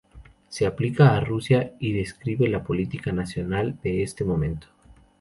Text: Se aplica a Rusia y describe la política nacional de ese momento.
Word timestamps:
Se 0.49 0.65
aplica 0.65 1.15
a 1.15 1.19
Rusia 1.19 1.73
y 1.79 1.93
describe 1.93 2.47
la 2.47 2.63
política 2.63 3.11
nacional 3.11 3.79
de 3.83 4.01
ese 4.01 4.23
momento. 4.25 4.65